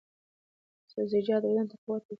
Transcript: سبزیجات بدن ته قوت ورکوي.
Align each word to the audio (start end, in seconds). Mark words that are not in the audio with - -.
سبزیجات 0.91 1.43
بدن 1.45 1.65
ته 1.69 1.75
قوت 1.83 2.01
ورکوي. 2.03 2.09